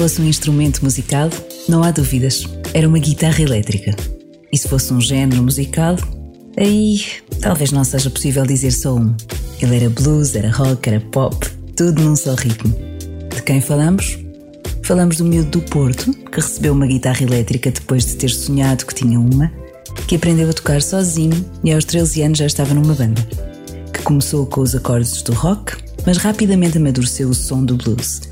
[0.00, 1.28] fosse um instrumento musical,
[1.68, 3.94] não há dúvidas, era uma guitarra elétrica.
[4.50, 5.94] E se fosse um género musical,
[6.56, 7.04] aí
[7.38, 9.14] talvez não seja possível dizer só um.
[9.60, 12.74] Ele era blues, era rock, era pop, tudo num só ritmo.
[13.28, 14.18] De quem falamos?
[14.82, 18.94] Falamos do miúdo do Porto, que recebeu uma guitarra elétrica depois de ter sonhado que
[18.94, 19.52] tinha uma,
[20.08, 23.20] que aprendeu a tocar sozinho e aos 13 anos já estava numa banda,
[23.92, 25.76] que começou com os acordes do rock,
[26.06, 28.29] mas rapidamente amadureceu o som do blues.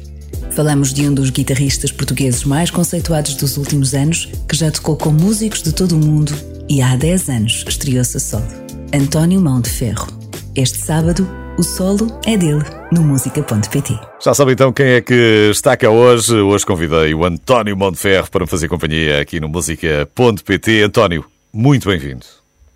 [0.58, 5.10] Falamos de um dos guitarristas portugueses mais conceituados dos últimos anos, que já tocou com
[5.10, 6.32] músicos de todo o mundo
[6.68, 8.48] e há 10 anos estreou-se a solo,
[8.92, 10.08] António Mão de Ferro.
[10.56, 14.00] Este sábado, o solo é dele, no música.pt.
[14.20, 16.34] Já sabe então quem é que está cá hoje.
[16.34, 20.82] Hoje convidei o António Monteferro para me fazer companhia aqui no música.pt.
[20.82, 22.26] António, muito bem-vindo.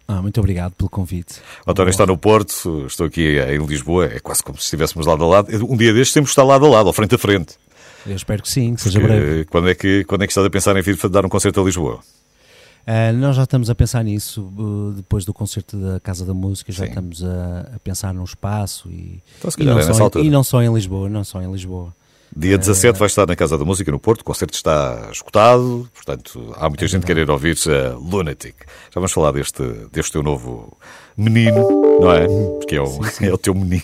[0.07, 1.41] Ah, muito obrigado pelo convite.
[1.67, 5.25] O António está no Porto, estou aqui em Lisboa, é quase como se estivéssemos lado
[5.25, 5.67] a lado.
[5.67, 7.57] Um dia destes temos de estar lado a lado, ou frente a frente.
[8.07, 9.45] Eu espero que sim, que seja breve.
[9.47, 11.65] Quando é que, quando é que estás a pensar em vir dar um concerto a
[11.65, 12.01] Lisboa?
[12.83, 16.73] Uh, nós já estamos a pensar nisso uh, depois do concerto da Casa da Música,
[16.73, 16.91] já Sim.
[16.91, 20.61] estamos a, a, pensar num espaço e, então, e, não é só, e, não só
[20.61, 21.95] em Lisboa, não só em Lisboa.
[22.35, 25.89] Dia 17 uh, vai estar na Casa da Música no Porto, o concerto está escutado,
[25.95, 28.55] portanto há muita gente querer ouvir a Lunatic.
[28.87, 30.77] Já vamos falar deste, deste teu novo
[31.17, 31.69] menino,
[32.01, 32.27] não é?
[32.59, 33.27] Porque é o, sim, sim.
[33.33, 33.83] É o teu menino.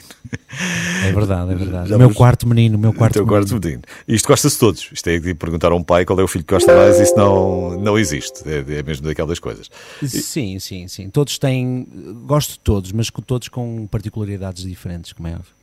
[1.05, 1.95] É verdade, é verdade.
[1.95, 3.47] o meu quarto menino, o meu quarto teu menino.
[3.47, 3.83] quarto menino.
[4.07, 4.91] Isto gosta-se todos.
[4.93, 7.17] Isto é de perguntar a um pai qual é o filho que gosta mais, isso
[7.17, 8.43] não, não existe.
[8.49, 9.71] É, é mesmo daquelas coisas.
[10.03, 11.11] Sim, sim, sim.
[11.11, 11.87] Todos têm.
[12.27, 15.58] Gosto de todos, mas todos com particularidades diferentes, como é óbvio.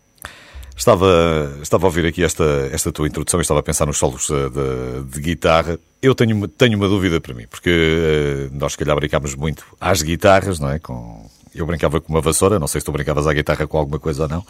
[0.75, 4.29] Estava, estava a ouvir aqui esta, esta tua introdução e estava a pensar nos solos
[4.29, 5.79] eh, de, de guitarra.
[6.01, 10.01] Eu tenho, tenho uma dúvida para mim, porque uh, nós, se calhar, brincámos muito às
[10.01, 10.77] guitarras, não é?
[10.77, 13.99] Com, eu brincava com uma vassoura, não sei se tu brincavas à guitarra com alguma
[13.99, 14.45] coisa ou não.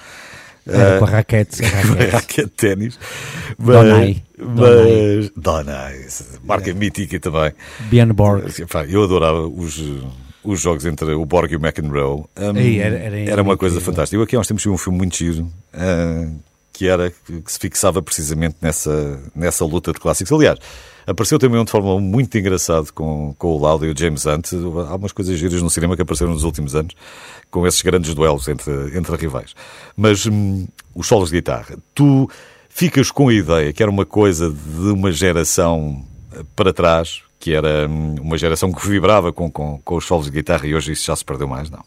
[0.67, 1.61] Era com a raquete.
[1.63, 2.99] Raquete, a raquete de ténis.
[3.59, 4.23] Donai.
[4.37, 6.07] Mas, Donai.
[6.43, 6.79] Marca yeah.
[6.79, 7.53] mítica também.
[7.81, 8.45] Bjorn Borg.
[8.89, 9.79] Eu adorava os,
[10.45, 12.23] os jogos entre o Borg e o McEnroe.
[12.37, 14.17] Um, Ei, era, era, era, uma coisa fantástica.
[14.17, 15.43] Eu aqui há uns tempos vi um filme muito giro.
[15.73, 16.39] Uh,
[16.75, 20.31] que era que, se fixava precisamente nessa, nessa luta de clássicos.
[20.33, 20.59] Aliás,
[21.07, 24.51] apareceu também um de forma muito engraçado com, com o Lauda e o James Hunt.
[24.53, 26.93] Há algumas coisas giras no cinema que apareceram nos últimos anos
[27.49, 29.55] com esses grandes duelos entre, entre rivais.
[29.95, 32.29] Mas hum, os solos de guitarra, tu
[32.67, 36.03] ficas com a ideia que era uma coisa de uma geração
[36.33, 40.25] eh, para trás, que era hum, uma geração que vibrava com, com, com os solos
[40.25, 41.85] de guitarra e hoje isso já se perdeu mais, não?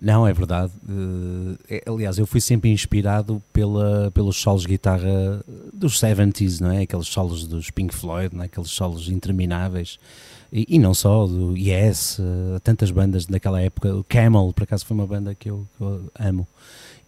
[0.00, 0.70] Não, é verdade.
[0.88, 1.58] Uh,
[1.92, 6.82] aliás, eu fui sempre inspirado pela, pelos solos de guitarra dos 70s, não é?
[6.82, 8.46] Aqueles solos dos Pink Floyd, não é?
[8.46, 9.98] aqueles solos intermináveis.
[10.52, 13.92] E, e não só, do Yes, uh, tantas bandas daquela época.
[13.92, 16.46] O Camel, por acaso, foi uma banda que eu, que eu amo.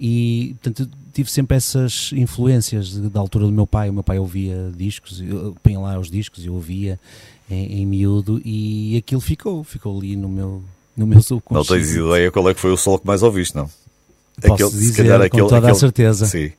[0.00, 3.88] E, portanto, tive sempre essas influências da altura do meu pai.
[3.88, 5.22] O meu pai ouvia discos,
[5.62, 6.98] punha lá os discos e eu ouvia
[7.52, 10.62] em, em miúdo e aquilo ficou, ficou ali no meu
[10.96, 11.70] no meu subconsciente.
[11.70, 13.68] Não tens ideia qual é que foi o solo que mais ouviste, não?
[14.40, 15.72] Posso aquele, dizer, se calhar, com aquele, toda aquele...
[15.72, 16.26] a certeza.
[16.26, 16.52] Sim.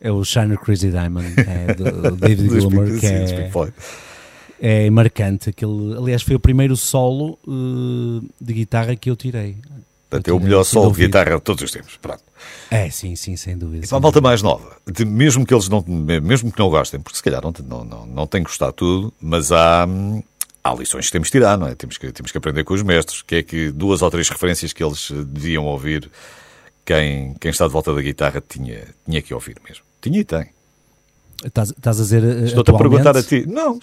[0.00, 5.50] É o Shiner Crazy Diamond, é, do David Gilmour, que é, é marcante.
[5.50, 9.56] Aquele, aliás, foi o primeiro solo uh, de guitarra que eu tirei.
[10.08, 11.98] Portanto, é o melhor solo de guitarra de todos os tempos.
[12.00, 12.22] Pronto.
[12.70, 13.84] É, sim, sim, sem dúvida.
[13.84, 14.76] E para a volta mais nova,
[15.06, 18.26] mesmo que eles não, mesmo que não gostem, porque se calhar não, não, não, não
[18.26, 19.86] têm gostado tudo, mas há,
[20.64, 21.74] há lições que temos que tirar, não é?
[21.74, 24.72] Temos que, temos que aprender com os mestres, que é que duas ou três referências
[24.72, 26.10] que eles deviam ouvir,
[26.86, 29.84] quem, quem está de volta da guitarra tinha, tinha que ouvir mesmo.
[30.00, 30.57] Tinha e tem.
[31.44, 32.24] Estás, estás a dizer.
[32.24, 33.46] Eh, Estou-te a perguntar a ti.
[33.46, 33.78] Não,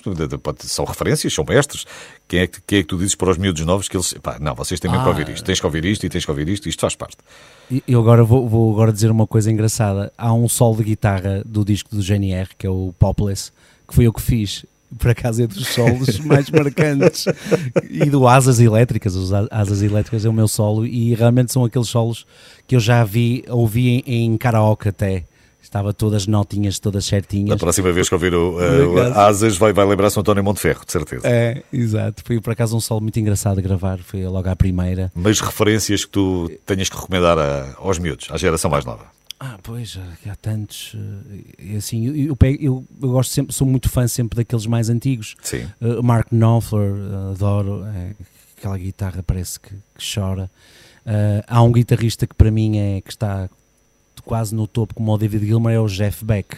[0.59, 1.85] são referências, são mestres.
[2.27, 4.13] Quem é, que, quem é que tu dizes para os miúdos novos que eles.
[4.21, 5.45] Pá, não, vocês têm ah, que ouvir isto.
[5.45, 6.67] Tens que ouvir isto e tens que ouvir isto.
[6.67, 7.17] Isto faz parte.
[7.87, 10.11] Eu agora vou, vou agora dizer uma coisa engraçada.
[10.17, 13.51] Há um solo de guitarra do disco do GNR, que é o Popless,
[13.87, 14.65] que foi eu que fiz
[14.97, 17.25] por acaso é dos solos mais marcantes
[17.89, 21.89] e do Asas Elétricas, os Asas Elétricas é o meu solo e realmente são aqueles
[21.89, 22.25] solos
[22.67, 25.25] que eu já vi, ouvi em, em karaoke até
[25.65, 27.49] estava todas notinhas, todas certinhas.
[27.49, 30.91] Da próxima vez que ouvir o, uh, o Asas vai, vai lembrar-se António Monteferro, de
[30.91, 31.27] certeza.
[31.27, 32.23] É, exato.
[32.25, 35.11] Foi por acaso um solo muito engraçado de gravar, foi logo à primeira.
[35.15, 39.05] Mas referências que tu tenhas que recomendar a, aos miúdos, à geração mais nova?
[39.39, 40.95] Ah, pois, há tantos.
[41.59, 45.35] E assim, eu, eu, eu, eu, gosto sempre, sou muito fã sempre daqueles mais antigos.
[45.41, 45.67] Sim.
[45.81, 47.83] Uh, Mark Knopfler, uh, adoro.
[47.85, 48.11] É,
[48.57, 50.49] aquela guitarra parece que, que chora.
[51.05, 53.49] Uh, há um guitarrista que para mim é que está
[54.25, 56.57] quase no topo, como o David Gilmour, é o Jeff Beck.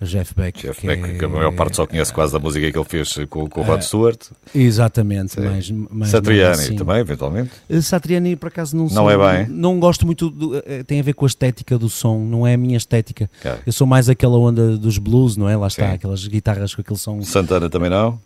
[0.00, 0.60] Jeff Beck.
[0.62, 2.84] Jeff que Beck, é, que a maior parte só conhece quase da música que ele
[2.88, 4.26] fez com, com o Rod Stewart.
[4.54, 6.76] Exatamente, mais, mais Satriani assim.
[6.76, 7.50] também, eventualmente.
[7.68, 9.48] Eh, Satriani, por acaso, não Não sou- é bem?
[9.48, 12.54] Não gosto muito, do- eh, tem a ver com a estética do som, não é
[12.54, 13.28] a minha estética.
[13.66, 15.56] Eu sou mais aquela onda dos blues, não é?
[15.56, 15.94] Lá está, Sim.
[15.94, 17.20] aquelas guitarras com aquele som.
[17.22, 18.20] Santana também não.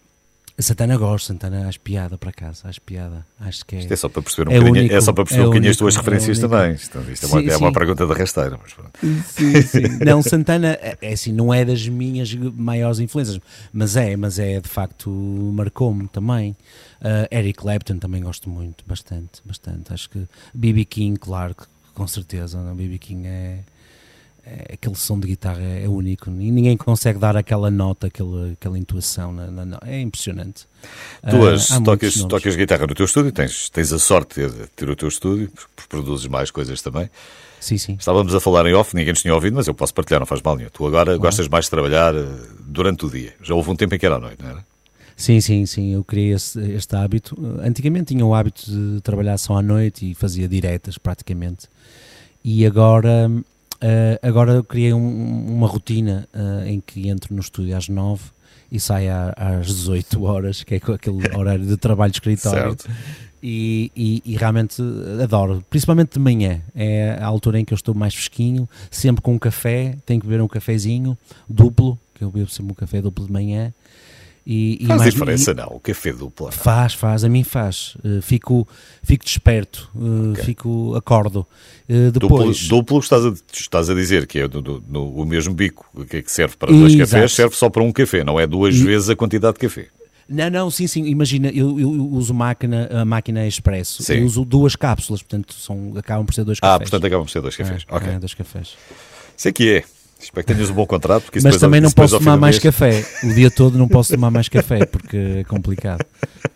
[0.58, 3.26] Santana gosto, Santana acho piada para casa, acho piada.
[3.40, 3.78] Acho que é.
[3.80, 5.48] Isto é só para perceber um É bocadinho, único, é só para perceber é um
[5.48, 6.54] bocadinho as único, tuas é referências único.
[6.54, 6.74] também.
[6.74, 8.58] Isto, isto é, uma, Sim, é uma pergunta de rasteira.
[8.62, 8.90] Mas pronto.
[9.26, 9.98] Sim, sim.
[10.04, 13.40] Não, Santana é é assim, não é das minhas maiores influências,
[13.72, 15.10] mas é, mas é de facto
[15.54, 16.54] marcou-me também.
[17.00, 19.92] Ah, Eric Clapton também gosto muito, bastante, bastante.
[19.92, 20.84] Acho que B.B.
[20.84, 21.56] King, claro,
[21.94, 22.74] com certeza, não?
[22.76, 22.98] B.B.
[22.98, 23.58] King é,
[24.44, 28.78] é- aquele som de guitarra é, único e ninguém consegue dar aquela nota, aquela, aquela
[28.78, 30.66] intuação, na- na- na- é impressionante.
[31.28, 34.90] Tu muitos tocas, tocas guitarra no teu estúdio, tens, tens a sorte de ter, ter
[34.90, 37.08] o teu estúdio, porque produzes mais coisas também.
[37.60, 37.96] Sim, sim.
[37.98, 40.42] Estávamos a falar em off, ninguém nos tinha ouvido, mas eu posso partilhar, não faz
[40.42, 40.70] mal nenhum.
[40.70, 42.26] Tu agora gostas mais de trabalhar eh,
[42.66, 43.34] durante o dia.
[43.40, 44.66] Já houve um tempo em que era à noite, não era?
[45.14, 47.36] Sim, sim, sim, eu criei esse, este hábito.
[47.62, 51.68] Antigamente tinha o hábito de trabalhar só à noite e fazia diretas praticamente.
[52.44, 53.30] E agora,
[53.82, 58.22] eh, agora eu criei um- uma rotina eh, em que entro no estúdio às 9
[58.70, 62.62] e saio à- às 18 horas, que é aquele horário de trabalho de escritório.
[62.78, 62.88] Certo.
[63.44, 64.80] E, e- e realmente
[65.22, 69.34] adoro, principalmente de manhã, é a altura em que eu estou mais fresquinho, sempre com
[69.34, 71.18] um café, tenho que beber um cafezinho
[71.48, 73.72] duplo, que eu bebo sempre um café duplo de manhã.
[74.44, 75.68] E, e Faz mais- diferença, não.
[75.68, 76.46] O café duplo.
[76.46, 76.52] não.
[76.52, 77.96] Faz, faz, a mim faz.
[78.04, 78.66] Uh, fico,
[79.02, 80.44] fico desperto, uh, Ok.
[80.44, 81.46] fico, acordo.
[81.88, 85.24] Uh, Duplo, depois, duplo estás, a, estás a dizer que é do, do- no- o
[85.24, 87.10] mesmo bico que é que serve para dois Exato.
[87.12, 89.86] cafés, serve só para um café, não é duas E- vezes a quantidade de café.
[90.28, 94.14] não, não, sim, sim, imagina, eu, eu uso máquina, a máquina expresso, Sim.
[94.14, 96.90] eu uso duas cápsulas, portanto são, acabam por ser dois Ah, cafés.
[96.90, 97.84] portanto acabam por ser dois cafés.
[97.88, 98.08] É, ok.
[98.08, 98.74] é, dois cafés.
[99.36, 99.84] Sei que é.
[100.22, 101.24] Espero que tenhas um bom contrato.
[101.24, 104.30] Porque Mas também não posso tomar mais mês- café, o dia todo não posso tomar
[104.30, 106.04] mais café, porque é complicado.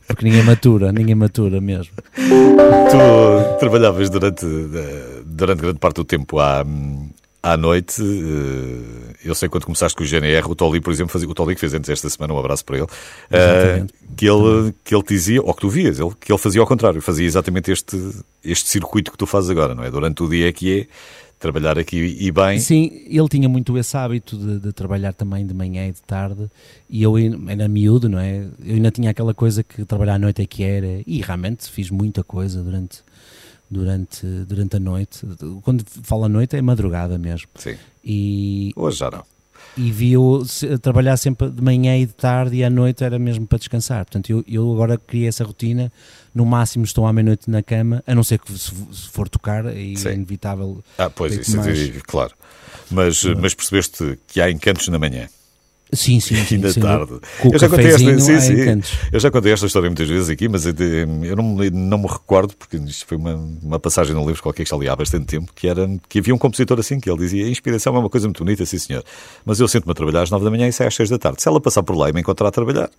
[0.06, 1.92] Porque ninguém matura, ninguém matura mesmo.
[2.14, 6.64] Tu trabalhavas durante, eh, durante grande parte do tempo à,
[7.42, 8.00] à noite.
[8.02, 11.54] eh, Eu sei quando começaste com o GNR, o Toli, por exemplo, fazia, o Toli
[11.54, 12.86] que fez antes esta semana, um abraço para ele,
[13.32, 13.94] eh, Exatamente.
[14.16, 17.02] que, ele, que ele dizia, ou que tu vias, ele, que ele fazia ao contrário,
[17.02, 17.98] fazia exatamente este,
[18.44, 19.90] este circuito que tu fazes agora, não é?
[19.90, 20.86] Durante o dia é que é
[21.38, 22.58] trabalhar aqui e bem.
[22.58, 26.50] Sim, ele tinha muito esse hábito de, de trabalhar também de manhã e de tarde,
[26.88, 27.14] e eu
[27.48, 28.46] era miúdo, não é?
[28.64, 31.90] Eu ainda tinha aquela coisa que trabalhar à noite é que era, e realmente fiz
[31.90, 33.02] muita coisa durante,
[33.70, 35.26] durante, durante a noite.
[35.62, 37.48] Quando falo à noite é madrugada mesmo.
[37.56, 37.76] Sim.
[38.04, 39.35] E, Hoje já não.
[39.76, 43.46] E vi-o se- trabalhar sempre de manhã e de tarde, e à noite era mesmo
[43.46, 44.04] para descansar.
[44.04, 45.92] Portanto, eu, eu agora criei essa rotina.
[46.34, 49.66] No máximo estou à meia-noite na cama, a não ser que se, se for tocar,
[49.76, 50.08] e Sim.
[50.08, 50.82] é inevitável.
[50.98, 52.02] Ah, pois, isso é mais.
[52.02, 52.32] claro.
[52.90, 55.28] Mas, mas percebeste que há encantos na manhã.
[55.92, 56.60] Sim, sim, sim.
[56.80, 57.20] Tarde.
[57.40, 58.52] Com Eu já contei esta, sim, sim.
[58.54, 58.92] encantos.
[59.12, 60.74] Eu já contei esta história muitas vezes aqui, mas eu,
[61.24, 64.64] eu não, me, não me recordo, porque isto foi uma, uma passagem no livro qualquer
[64.64, 67.18] que está ali há bastante tempo, que era que havia um compositor assim, que ele
[67.18, 69.04] dizia, a inspiração é uma coisa muito bonita, sim senhor,
[69.44, 71.40] mas eu sento-me a trabalhar às nove da manhã e saio às seis da tarde.
[71.40, 72.90] Se ela passar por lá e me encontrar a trabalhar,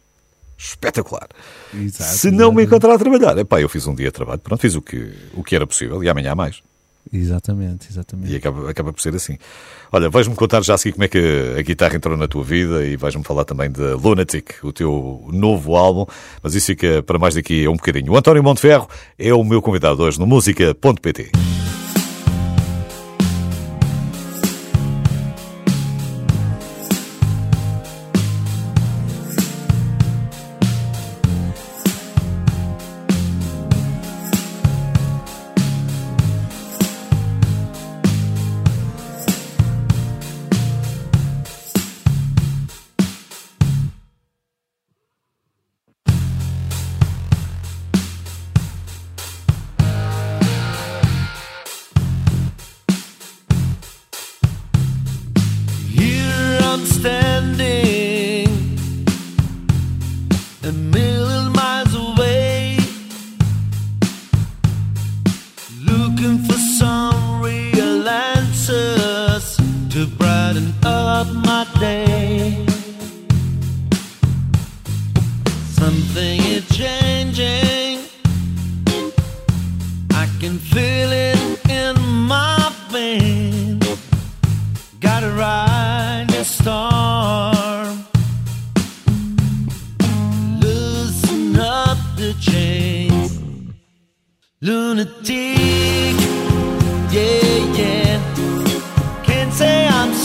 [0.58, 1.28] espetacular.
[1.74, 4.62] Exato, Se não me encontrar a trabalhar, epá, eu fiz um dia de trabalho, pronto,
[4.62, 6.62] fiz o que, o que era possível e amanhã há mais.
[7.12, 8.32] Exatamente, exatamente.
[8.32, 9.38] E acaba, acaba por ser assim.
[9.92, 12.86] Olha, vais-me contar já a seguir como é que a guitarra entrou na tua vida
[12.86, 16.06] e vais-me falar também de Lunatic, o teu novo álbum,
[16.42, 18.12] mas isso fica para mais daqui a um bocadinho.
[18.12, 18.88] O António Monteferro
[19.18, 21.32] é o meu convidado hoje no música.pt.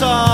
[0.03, 0.32] song.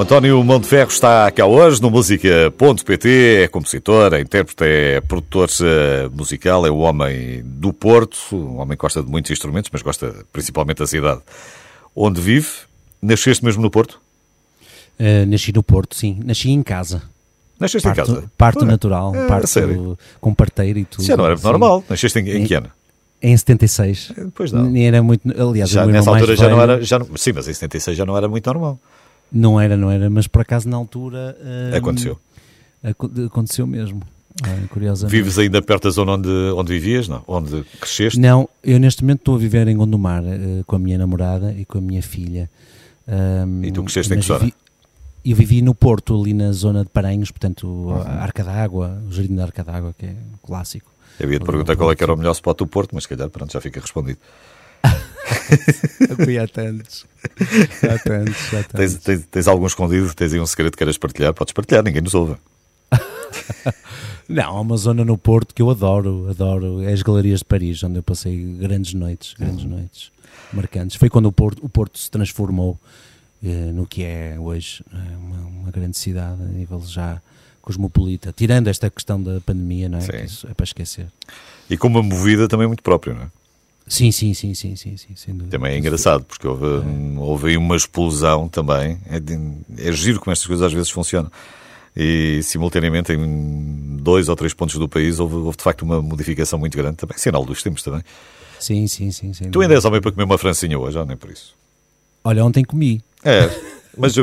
[0.00, 6.08] O António Monteferro está cá hoje no Música.pt, é compositor, é intérprete, é produtor eh,
[6.10, 10.24] musical, é o homem do Porto, um homem que gosta de muitos instrumentos, mas gosta
[10.32, 11.20] principalmente da cidade.
[11.94, 12.48] Onde vive?
[13.02, 14.00] Nasceste mesmo no Porto?
[14.98, 16.18] Uh, nasci no Porto, sim.
[16.24, 17.02] Nasci em casa.
[17.58, 18.32] Nasceste em Parto, casa?
[18.38, 19.98] parto Ah, natural, ah, parto sério?
[20.18, 21.02] com parteiro e tudo.
[21.02, 21.44] Isso não era sim.
[21.44, 21.84] normal.
[21.90, 22.70] Nasceste em, em que ano?
[23.20, 24.14] Em 76.
[24.34, 24.74] Pois não.
[24.74, 25.30] Era muito.
[25.30, 26.82] Aliás, Já, nessa altura já não era.
[26.82, 28.80] Já, não- sim, mas em 76 já não era muito normal.
[29.32, 31.36] Não era, não era, mas por acaso na altura.
[31.40, 32.18] hum, Aconteceu.
[32.82, 34.02] aco- Aconteceu mesmo.
[34.42, 35.14] Ah, curiosamente.
[35.16, 37.22] Vives ainda perto da zona onde, onde vivias, não?
[37.26, 38.18] Onde cresceste?
[38.18, 41.64] Não, eu neste momento estou a viver em Gondomar eh, com a minha namorada e
[41.64, 42.48] com a minha filha.
[43.08, 44.38] Ahm, E tu cresceste em que zona?
[44.40, 44.54] vivi-
[45.24, 49.34] Eu vivi no Porto, ali na zona de Paranhos, portanto, a Arca d'Água, o Jardim
[49.34, 50.90] da Arca d'Água, que é um clássico.
[51.18, 53.08] Eu ia te perguntar qual é que era o melhor spot do Porto, mas se
[53.10, 54.18] calhar pronto, já fica respondido.
[56.24, 57.06] Fui há tantos.
[57.82, 58.96] Há tantos, há Tens, tantos.
[59.04, 60.12] tens, tens algum escondido?
[60.14, 61.32] Tens aí um segredo que queres partilhar?
[61.34, 62.36] Podes partilhar, ninguém nos ouve.
[64.28, 66.82] Não, há uma zona no Porto que eu adoro, adoro.
[66.82, 70.12] É as Galerias de Paris, onde eu passei grandes noites, grandes noites
[70.52, 70.96] marcantes.
[70.96, 72.78] Foi quando o Porto, o Porto se transformou
[73.44, 77.20] eh, no que é hoje eh, uma, uma grande cidade a nível já
[77.60, 78.32] cosmopolita.
[78.36, 80.02] Tirando esta questão da pandemia, não é?
[80.02, 81.06] É para esquecer.
[81.68, 83.26] E com uma movida também muito própria, não é?
[83.86, 85.56] Sim, sim, sim, sim, sim, sim sem dúvida.
[85.56, 88.98] Também é engraçado, porque houve, hum, houve aí uma explosão também.
[89.06, 91.30] É, é giro como estas coisas às vezes funcionam.
[91.96, 96.58] E simultaneamente em dois ou três pontos do país houve, houve de facto uma modificação
[96.58, 97.18] muito grande também.
[97.18, 98.02] Sinal dos tempos também.
[98.60, 99.32] Sim, sim, sim.
[99.32, 101.54] sem Tu ainda és homem para comer uma francinha hoje, ou nem por isso?
[102.22, 103.02] Olha, ontem comi.
[103.24, 103.48] É,
[103.96, 104.14] mas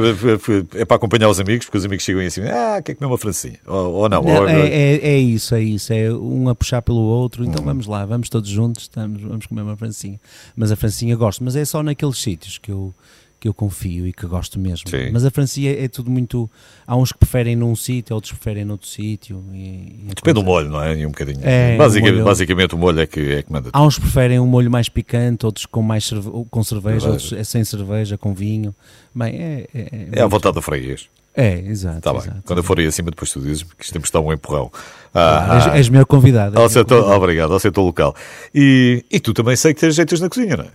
[0.75, 3.59] é para acompanhar os amigos, porque os amigos chegam assim, ah, quer comer uma francinha?
[3.65, 5.91] Ou, ou não, Não, ou- é, é, é isso, é isso.
[5.93, 7.43] É um a puxar pelo outro.
[7.45, 10.19] Então vamos lá, vamos todos juntos, estamos, vamos comer uma francinha.
[10.55, 12.93] Mas a francinha gosto, mas é só naqueles sítios que eu,
[13.39, 14.89] que eu confio e que gosto mesmo.
[14.89, 15.11] Sim.
[15.11, 16.49] Mas a francinha é tudo muito.
[16.85, 19.43] Há uns que preferem num sítio, outros preferem noutro sítio.
[19.53, 20.97] e- e Depende do molho, não é?
[20.97, 21.39] E um bocadinho.
[21.43, 23.69] É, basicamente, o molho- basicamente o molho é que, é que manda.
[23.73, 27.31] Há uns que preferem um molho mais picante, outros com mais cerve- com cerveja, outros
[27.33, 28.73] é sem cerveja, com vinho.
[29.13, 29.67] Bem, é.
[29.73, 31.07] É, é, É à vontade do freguês.
[31.35, 31.99] É, exato.
[31.99, 32.21] Está bem.
[32.23, 32.41] exato.
[32.45, 34.71] Quando eu for aí acima, depois tu dizes que isto temos de dar um empurrão.
[35.13, 36.57] Ah, Ah, és, és meu convidado.
[36.59, 37.15] ao setor, convidado.
[37.23, 38.15] obrigado, ao setor local.
[38.55, 40.69] E, e tu também sei que tens jeitos na cozinha, não é?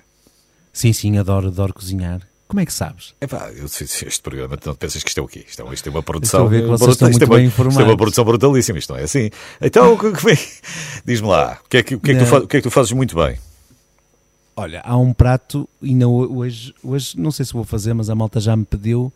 [0.73, 2.21] Sim, sim, adoro, adoro cozinhar.
[2.53, 3.15] Como é que sabes?
[3.19, 5.43] Epá, eu, sei- este programa, não pensas que isto é o quê?
[5.49, 6.45] Isto é, isto é uma Estou produção.
[6.45, 6.93] a ver que vocês brutal.
[6.93, 9.31] estão isto, é muito uma, bem isto é uma produção brutalíssima, isto não é assim.
[9.59, 10.39] Então, é
[11.07, 12.69] diz-me lá, o que é que, o que, é que tu o que é que
[12.69, 13.39] tu fazes muito bem?
[14.55, 18.15] Olha, há um prato, e não, hoje, hoje não sei se vou fazer, mas a
[18.15, 19.11] malta já me pediu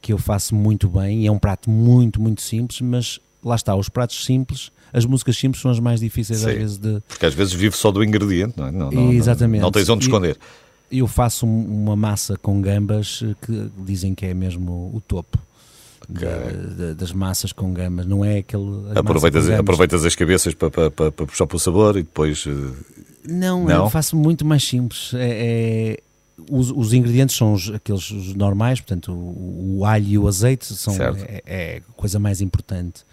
[0.00, 1.24] que eu faço muito bem.
[1.24, 5.36] E é um prato muito, muito simples, mas lá está, os pratos simples, as músicas
[5.36, 6.58] simples são as mais difíceis às Sim.
[6.58, 7.02] vezes de.
[7.06, 8.70] Porque às vezes vive só do ingrediente, não é?
[8.70, 9.60] Não, não, Exatamente.
[9.60, 10.38] Não, não tens onde E- esconder.
[10.90, 15.38] Eu faço um- uma massa com gambas eh, que dizem que é mesmo o topo.
[16.10, 16.26] Ok.
[16.26, 18.64] da- da- das massas com gambas, não é aquele.
[18.96, 22.44] Aproveitas, aproveitas as cabeças para, para, para, para puxar pelo sabor e depois.
[22.48, 22.96] eh,
[23.28, 23.84] Não, Não?
[23.84, 25.12] eu faço muito mais simples.
[25.14, 26.00] É, é-
[26.50, 30.64] os, os ingredientes são os, aqueles os normais, portanto, o, o alho e o azeite
[30.74, 33.04] são é, é a coisa mais importante.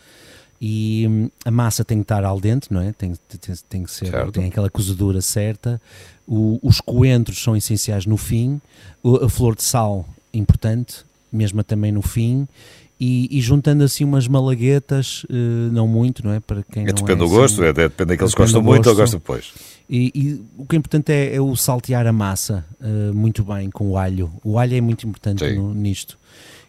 [0.59, 2.93] E hum, a massa tem que estar al dente, não é?
[2.93, 4.31] Tem, tem, tem que ser, Certo.
[4.31, 5.79] tem aquela cozedura certa.
[6.27, 8.59] O- os coentros são essenciais no fim.
[9.23, 10.97] A flor de sal, importante,
[11.31, 12.47] mesmo também no fim.
[12.99, 15.33] E, e juntando assim umas malaguetas, eh,
[15.71, 16.39] não muito, não é?
[16.39, 18.95] Para quem é, depende é do gosto, assim- é, depende daqueles que gostam muito ou
[18.95, 18.97] gosto.
[18.97, 19.53] gostam depois.
[19.89, 23.69] e, e o que é importante é, é o saltear a massa eh, muito bem
[23.69, 24.31] com o alho.
[24.43, 26.17] O alho é muito importante no- nisto.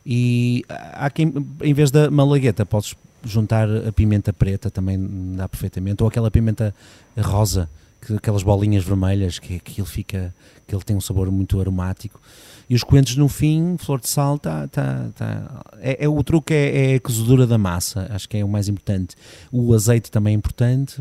[0.07, 4.99] E há quem, em vez da malagueta, podes juntar a pimenta preta, também
[5.35, 6.75] dá perfeitamente, ou aquela pimenta
[7.19, 7.69] rosa,
[8.01, 10.35] que, aquelas bolinhas vermelhas, que, que ele fica,
[10.67, 12.21] que ele tem um sabor muito aromático.
[12.71, 15.65] E os coentros no fim, flor de sal, tá, tá, tá.
[15.81, 18.69] É, é- o truque é, é a cozedura da massa, acho que é o mais
[18.69, 19.17] importante.
[19.51, 21.01] O azeite também é importante.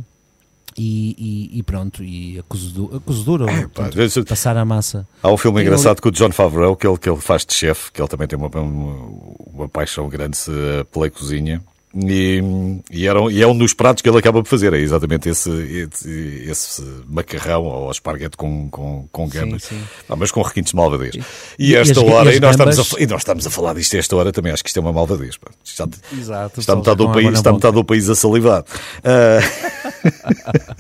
[0.80, 5.08] E, e- e pronto, e a cozedura, a cozedura É, pá, portanto, passar a massa.
[5.24, 7.54] Há um filme Eu- engraçado com o John Favreau que ele, que ele faz de
[7.54, 9.12] chefe, que ele também tem uma, uma,
[9.54, 11.62] uma paixão grande eh, pela cozinha.
[11.96, 12.44] E,
[12.92, 15.50] e, era, e é um dos pratos que ele acaba por fazer, é exatamente esse,
[15.50, 19.82] esse, esse macarrão ou esparguete com, com, com gambas, sim.
[20.08, 21.16] Ah, mas com requintes de malvadez.
[21.58, 23.74] E, E- esta as- hora, e, nós estamos a, gambas- e nós estamos a falar
[23.74, 25.38] disto esta hora, também acho que isto é uma malvadez.
[25.38, 25.50] pá.
[25.64, 26.60] Está, Exato.
[26.60, 28.64] está, metade, do país, está metade do país a salivar.
[29.04, 29.40] Ah,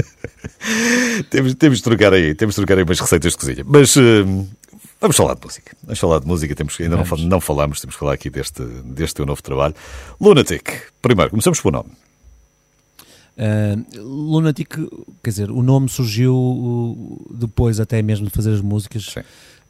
[1.30, 3.64] temos, temos de trocar aí, temos de trocar aí umas receitas de cozinha.
[3.66, 4.46] Mas hum,
[5.00, 5.78] vamos falar de música.
[5.84, 7.26] Vamos falar de música, temos ainda não, Vamos.
[7.26, 9.76] não falamos, temos que falar aqui deste, deste teu novo trabalho.
[10.20, 10.70] Lunatic.
[11.02, 11.90] Primeiro, começamos pelo nome.
[13.38, 14.70] Uh, Lunatic,
[15.24, 19.22] quer dizer, o nome surgiu uh, depois até mesmo de fazer as músicas, Sim.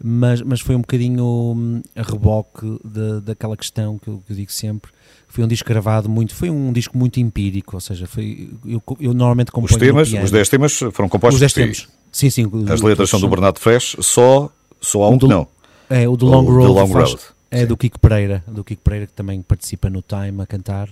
[0.02, 4.52] mas, mas foi um bocadinho a reboque da daquela questão que eu, que eu digo
[4.54, 4.90] sempre.
[5.28, 9.13] Foi um disco gravado muito, foi um disco muito empírico, ou seja, foi, eu, eu
[9.13, 11.82] normalmente componho Os temas, os 10 temas foram compostos Os 10 por ti.
[11.84, 11.98] temas.
[12.10, 12.50] Sim, sim.
[12.72, 14.50] As letras são do Bernardo Fresh, só,
[14.88, 15.47] só há um O que do- não.
[15.89, 16.73] É, o do O Long The Road.
[16.73, 17.23] Long faz- Road.
[17.50, 20.89] É do Kiko Pereira, do Kiko Pereira que também participa no Time a cantar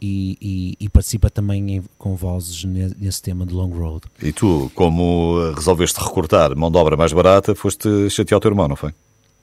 [0.00, 4.02] e, e- e participa também em- com vozes ne- nesse tema de Long Road.
[4.22, 8.50] E tu, como eh, resolveste recortar mão de obra mais barata, foste chatear o teu
[8.50, 8.92] irmão, não foi?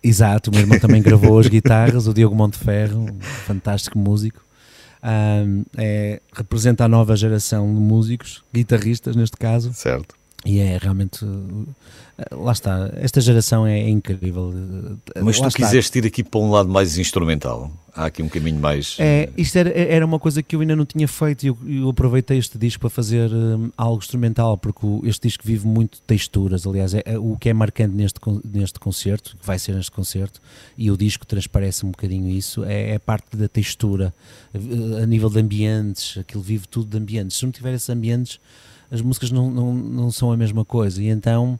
[0.04, 4.42] Exato, o meu irmão também gravou as guitarras, o Diogo Monteferro, um fantástico músico.
[5.02, 10.14] Ahm, é, representa a nova geração de músicos, guitarristas neste caso, Certo.
[10.46, 11.24] E é realmente.
[11.24, 11.68] uh,
[12.32, 14.54] Lá está, esta geração é, é incrível.
[15.22, 15.66] Mas Lá tu está.
[15.66, 17.72] quiseste ir aqui para um lado mais instrumental.
[17.96, 18.96] Há aqui um caminho mais.
[19.00, 21.90] É, isto era, era uma coisa que eu ainda não tinha feito e eu, eu
[21.90, 26.68] aproveitei este disco para fazer hum, algo instrumental, porque este disco vive muito texturas.
[26.68, 30.40] Aliás, é, é o que é marcante neste, neste concerto, que vai ser neste concerto,
[30.78, 34.14] e o disco transparece um bocadinho isso, é, é a parte da textura,
[34.54, 37.38] a, a nível de ambientes, aquilo vive tudo de ambientes.
[37.38, 38.40] Se não tiver esses ambientes,
[38.94, 41.02] as músicas não, não, não são a mesma coisa.
[41.02, 41.60] E então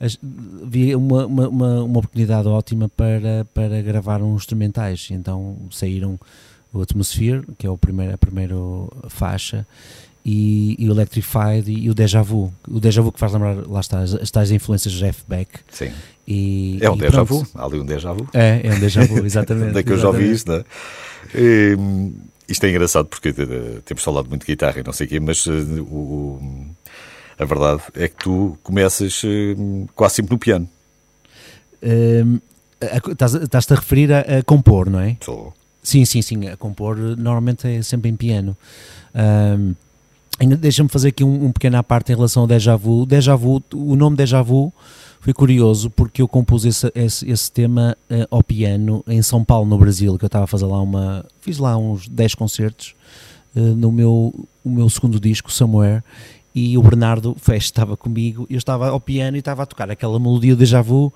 [0.00, 0.18] as-
[0.66, 5.08] vi uma, uma, uma, oportunidade ótima para, para gravar uns instrumentais.
[5.10, 6.18] Então saíram
[6.72, 8.54] o Atmosphere, que é o primeiro, a primeira
[9.08, 9.64] faixa,
[10.26, 12.52] e, e o Electrified e, o Deja Vu.
[12.66, 15.50] O Deja Vu que faz lembrar, lá está, as, as tais influências de Jeff Beck.
[15.70, 15.92] Sim.
[16.26, 17.44] E, É um e déjà pronto.
[17.44, 17.46] vu.
[17.54, 18.26] Há ali um déjà vu.
[18.32, 19.68] É, é um Deja Vu, exatamente.
[19.68, 20.64] Onde é que eu já ouvi isto, não é?
[21.34, 22.12] E, hum,
[22.48, 25.20] isto é engraçado porque eh, temos falado muito de guitarra e não sei o quê,
[25.20, 26.40] mas eh, o,
[27.38, 29.56] a verdade é que tu começas eh,
[29.94, 30.68] quase sempre no piano.
[31.82, 32.38] Hum,
[32.80, 35.16] a- Estás-te a referir a, a compor, não é?
[35.20, 35.52] Só.
[35.82, 36.48] Sim, sim, sim.
[36.48, 38.56] A compor normalmente é sempre em piano.
[40.40, 43.02] Ainda Deixa-me fazer aqui um, um pequeno à parte em relação ao Deja Vu.
[43.02, 44.72] O Deja Vu, o nome Deja Vu
[45.24, 49.66] foi curioso porque eu compus esse, esse, esse tema eh, ao piano em São Paulo,
[49.66, 51.24] no Brasil, que eu estava a fazer lá uma.
[51.40, 52.94] Fiz lá uns 10 concertos
[53.56, 56.04] eh, no meu, o meu segundo disco, Somewhere.
[56.54, 60.20] E o Bernardo Fesch estava comigo, eu estava ao piano e estava a tocar aquela
[60.20, 61.10] melodia Deja Vu,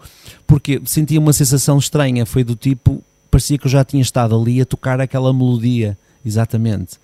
[0.46, 2.24] porque sentia uma sensação estranha.
[2.24, 6.98] Foi do tipo, parecia que eu já tinha estado ali a tocar aquela melodia, exatamente.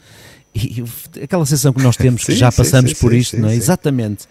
[0.54, 0.84] E
[1.22, 3.42] aquela sensação que nós temos que Sim, já sim, passamos sim, por sim, isto, sim,
[3.42, 3.54] não é?
[3.54, 4.26] Exatamente.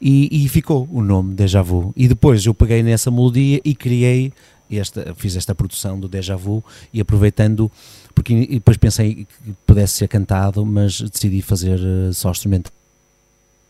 [0.00, 1.92] E, e ficou o nome Deja Vu.
[1.96, 4.32] E depois eu peguei nessa melodia e criei
[4.70, 7.70] esta, fiz esta produção do Deja Vu e aproveitando,
[8.14, 9.26] porque depois pensei que
[9.66, 12.72] pudesse ser cantado, mas decidi fazer eh, só instrumento.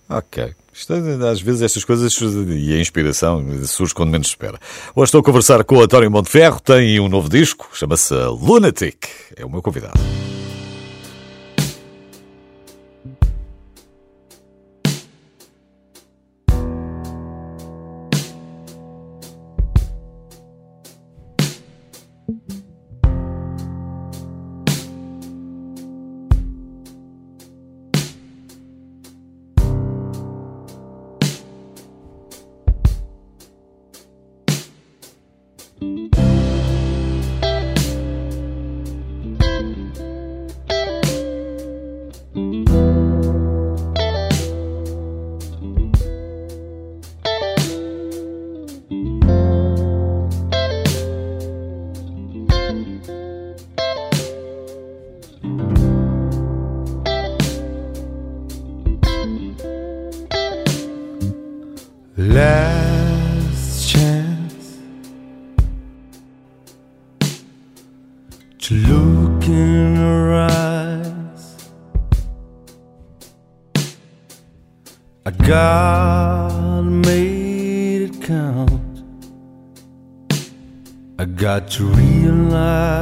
[0.08, 0.54] Ok.
[0.72, 2.16] Isto, às vezes estas coisas
[2.48, 4.58] e a inspiração surge quando menos espera.
[4.94, 9.06] Hoje estou a conversar com o António Monteferro, tem um novo disco, chama-se Lunatic.
[9.36, 9.98] É o meu convidado.
[75.48, 79.02] I got made it count.
[81.18, 82.97] I got to realize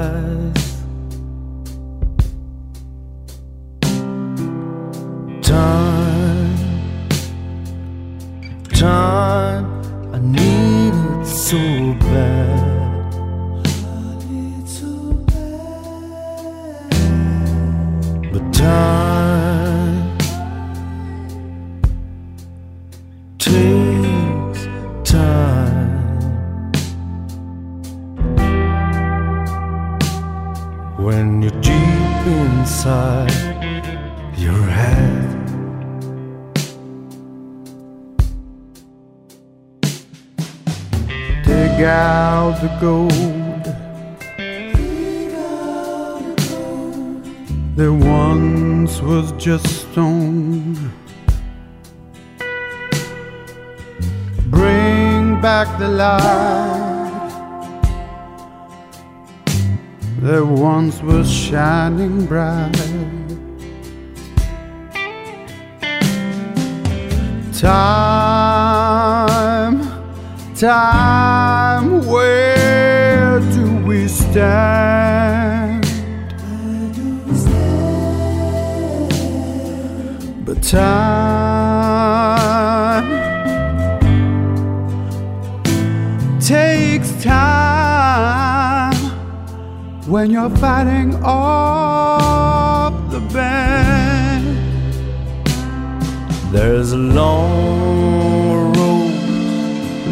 [41.45, 43.37] Dig out the gold.
[48.97, 50.75] Once was just stone.
[54.47, 57.33] Bring back the light.
[60.21, 63.26] There once was shining bright.
[67.59, 69.01] Time,
[70.55, 75.87] time, where do we stand?
[80.45, 81.07] But time
[86.41, 88.95] takes time
[90.07, 92.66] when you're fighting off
[96.57, 99.13] There's a long road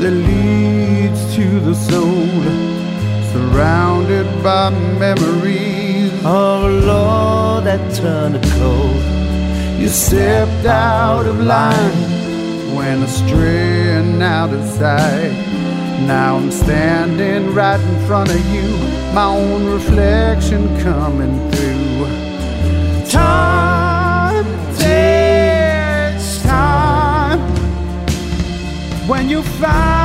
[0.02, 2.28] that leads to the soul,
[3.33, 9.02] surrounded by memories of a love that turned cold.
[9.80, 15.33] You stepped out of line, went astray and out of sight.
[16.07, 18.68] Now I'm standing right in front of you,
[19.14, 22.07] my own reflection coming through.
[23.09, 23.54] Time
[29.07, 30.04] when you find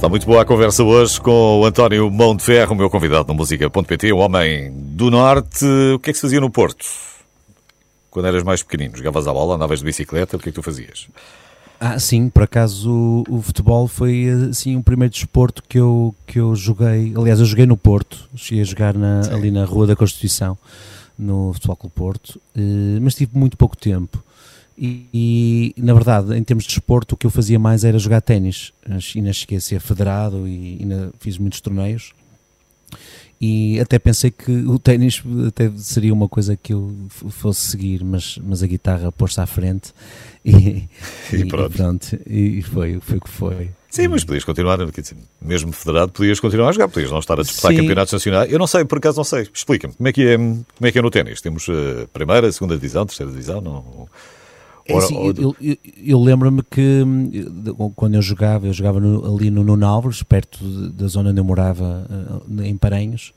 [0.00, 3.34] Está muito boa a conversa hoje com o António Mão de Ferro, meu convidado no
[3.34, 5.62] Música.pt, um homem do Norte.
[5.94, 6.86] O que é que se fazia no Porto?
[8.10, 10.62] Quando eras mais pequenino, jogavas a bola, andavas de bicicleta, o que é que tu
[10.62, 11.06] fazias?
[11.78, 16.40] Ah, sim, por acaso o, o futebol foi assim o primeiro desporto que eu, que
[16.40, 17.12] eu joguei.
[17.14, 20.56] Aliás, eu joguei no Porto, cheguei a jogar na- ali na Rua da Constituição,
[21.18, 24.22] no Futebol Clube Porto, eh, mas tive muito pouco tempo.
[24.82, 28.22] E, e, na verdade, em termos de desporto, o que eu fazia mais era jogar
[28.22, 28.72] ténis.
[29.14, 32.12] Ainda cheguei a ser federado e ainda fiz muitos torneios.
[33.38, 36.94] e até pensei que o ténis até seria uma coisa que eu
[37.28, 39.92] fosse seguir, mas, mas a guitarra pôs-se à frente
[40.44, 40.88] e,
[41.30, 42.18] E pronto.
[42.26, 43.70] e foi, foi o que foi.
[43.90, 44.78] Sim, mas podias continuar,
[45.42, 47.78] mesmo federado, podias continuar a jogar, podias não estar a disputar Sim.
[47.78, 48.50] campeonatos nacionais.
[48.50, 49.46] Eu não sei, por acaso não sei.
[49.52, 51.40] Explica-me, como é que é, como é, que é no ténis?
[51.42, 53.60] Temos eh, primeira, segunda divisão, terceira divisão?
[53.60, 54.08] Não,
[54.86, 57.30] É Ora, ou- eu eu- eu lembro-me que hum,
[57.94, 61.40] quando eu jogava, eu jogava no- ali no Nuno Alves, perto de- da zona onde
[61.40, 62.06] eu morava,
[62.60, 63.32] eh, em Paranhos,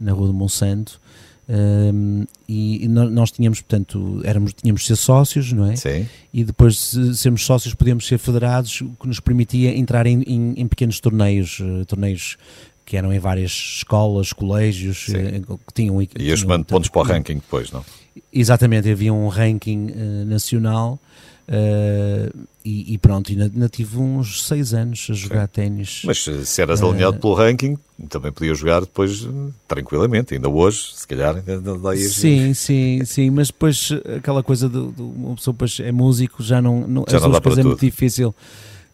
[0.00, 1.00] na rua do Monsanto,
[1.48, 5.76] hum, e, e nó- nós tínhamos, portanto, éramos, tínhamos de ser sócios, não é?
[5.76, 6.06] Sim.
[6.32, 10.54] E depois de sermos sócios podíamos ser federados, o que nos permitia entrar em, em-
[10.56, 12.36] em pequenos torneios, eh, torneios
[12.84, 15.16] que eram em várias escolas, colégios, Sim.
[15.16, 16.00] eh, que tinham...
[16.00, 17.84] E tinham, este mando pontos para o ranking depois, não?
[18.32, 20.98] Exatamente, havia um ranking eh, nacional
[21.46, 22.30] eh,
[22.64, 26.02] e, e pronto, ainda, ainda tive uns seis anos a jogar ténis.
[26.04, 27.78] Mas se eras Eh, alinhado pelo ranking,
[28.08, 29.26] também podias jogar depois
[29.66, 30.34] tranquilamente.
[30.34, 35.34] Ainda hoje, se calhar, ainda Sim, sim, sim, mas depois aquela coisa do, do uma
[35.36, 37.80] pessoa depois é músico, já não, não Já as não é muito tudo.
[37.80, 38.34] difícil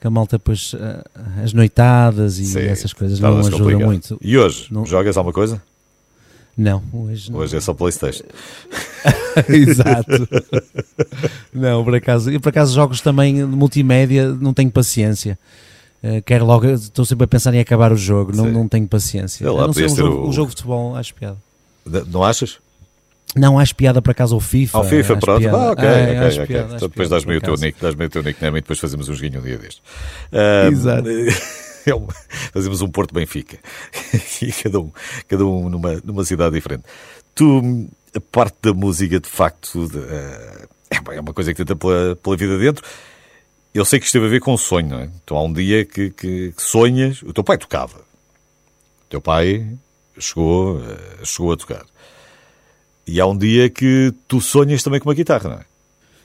[0.01, 0.75] que a malta depois
[1.43, 3.87] as noitadas e Sim, essas coisas não ajudam complicado.
[3.87, 4.19] muito.
[4.23, 5.61] E hoje, Não- jogas alguma coisa?
[6.57, 7.41] Não, hoje não.
[7.41, 8.25] Hoje é só Playstation.
[9.49, 10.29] Exato.
[11.53, 15.39] não, por acaso, eu por acaso jogos também de multimédia, não tenho paciência.
[16.03, 18.53] Eh, quero logo, estou sempre a pensar em acabar o jogo, não, Sim.
[18.53, 19.51] não tenho paciência.
[19.51, 21.37] Lá, A não ser um jogo, o- o jogo de futebol, acho piada.
[22.09, 22.59] Não achas?
[23.35, 24.79] Não, acho piada por acaso ao FIFA.
[24.79, 25.41] Ao FIFA, pronto.
[25.41, 25.57] piada.
[25.57, 26.47] Ah, ok, É, ok, ok.
[26.47, 29.15] piada, Então depois dás-me o teu nick, dás-me o teu nickname e depois fazemos um
[29.15, 29.83] joguinho um dia deste.
[30.33, 31.09] Ah, Exato.
[31.91, 32.07] é um-
[32.53, 33.59] fazemos um Porto Benfica.
[34.43, 34.91] e cada um,
[35.29, 36.85] cada um numa, numa cidade diferente.
[37.35, 41.75] Tu, a parte da música, de facto, eh, é uma- é uma coisa que tenta
[41.77, 42.85] pela, pela vida dentro.
[43.75, 45.11] Eu sei que isto teve a ver com sonho, não é?
[45.25, 47.23] Então há um dia que, que- que sonhas.
[47.23, 47.99] O teu pai tocava.
[47.99, 49.67] O teu pai
[50.19, 51.85] chegou, eh, chegou a tocar.
[53.07, 55.65] E há um dia que tu sonhas também com uma guitarra, não é?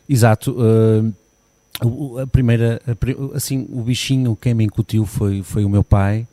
[0.07, 0.55] Exato.
[0.59, 1.11] eh,
[1.85, 6.27] o- a primeira, a assim, o bichinho quem me incutiu foi, foi o meu pai,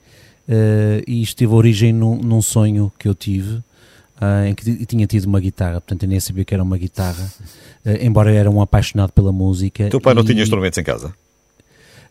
[0.49, 3.61] eh, e isto teve origem num, num sonho que eu tive,
[4.21, 6.79] ah, em que ti- tinha tido uma guitarra, portanto eu nem sabia que era uma
[6.79, 7.31] guitarra,
[7.85, 9.87] eh, embora eu era um apaixonado pela música.
[9.87, 11.13] O teu pai não e- tinha instrumentos em casa?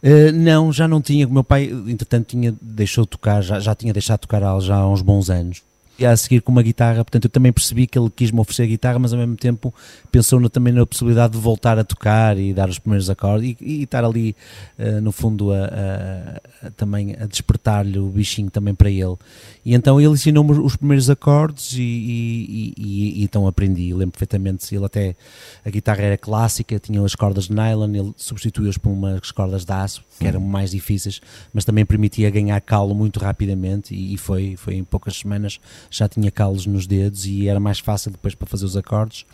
[0.04, 1.26] Uh, não, já não tinha.
[1.28, 4.76] O meu pai, entretanto, tinha, deixou de tocar, já, já tinha deixado de tocar já
[4.76, 5.64] há uns bons anos.
[5.98, 8.64] E a seguir com uma guitarra, portanto, eu também percebi que ele quis me oferecer
[8.64, 9.74] a guitarra, mas ao mesmo tempo
[10.12, 13.64] pensou na- também na possibilidade de voltar a tocar e dar os primeiros acordes e,
[13.80, 14.36] e estar ali,
[14.78, 19.16] uh, no fundo, a, a- a- também a despertar-lhe o bichinho também para ele.
[19.64, 23.94] E então ele ensinou-me os primeiros acordes e, e- e- então aprendi.
[23.94, 25.16] Lembro perfeitamente, ele até,
[25.64, 29.72] a guitarra era clássica, tinha as cordas de nylon, ele substituiu-as por umas cordas de
[29.72, 31.22] aço, que eram mais difíceis,
[31.54, 35.58] mas também permitia ganhar calo muito rapidamente e, e foi, foi em poucas semanas
[35.90, 39.26] já tinha calos nos dedos e era mais fácil depois para fazer os acordes.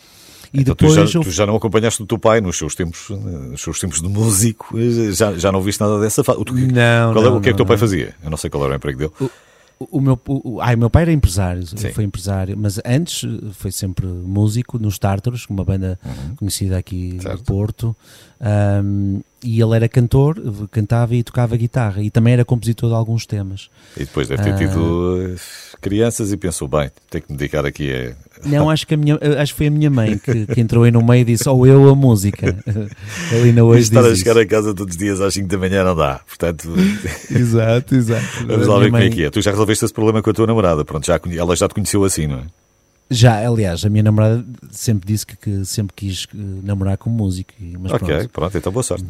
[0.54, 2.76] E Então depois tu, já, eu tu já não acompanhaste o teu pai nos seus
[2.76, 4.76] tempos, eh, nos seus tempos de músico,
[5.14, 6.44] já, já não viste nada dessa fase.
[6.44, 8.16] Tu- Não, qual é- não, o que é que o teu pai fazia?
[8.24, 9.12] Eu não sei qual era o emprego dele.
[9.80, 11.92] O, o meu, o, ai, meu pai era empresário, Sim.
[11.94, 15.98] foi empresário, mas antes eh, foi sempre músico nos Tártaros, uma banda
[16.36, 17.22] conhecida aqui Uhum.
[17.22, 17.38] Certo.
[17.40, 17.96] no Porto.
[18.40, 23.26] ahm, e ele era cantor, cantava e tocava guitarra e também era compositor de alguns
[23.26, 23.70] temas.
[23.98, 24.58] E depois deve ter Ah.
[24.58, 25.36] tido eh,
[25.82, 28.14] crianças e pensou, bem, tenho que me dedicar aqui a...
[28.48, 30.90] Não, acho que, a minha, acho que foi a minha mãe que, que entrou aí
[30.92, 32.48] no meio e disse: Ou eu a música.
[33.32, 34.40] Ele ainda hoje Estar a chegar isso.
[34.40, 36.22] a casa todos os dias às 5 da manhã não dá.
[36.28, 36.74] Portanto,
[37.30, 38.26] Exato, exato.
[38.48, 39.30] vamos lá ver minha como é mãe- que é.
[39.30, 40.84] Tu já resolveste esse problema com a tua namorada.
[40.84, 42.44] Pronto, já, ela já te conheceu assim, não é?
[43.14, 47.52] Já, aliás, a minha namorada sempre disse que, que sempre quis eh, namorar com músico.
[47.60, 48.30] Mas ok, pronto.
[48.30, 49.04] pronto, então boa sorte.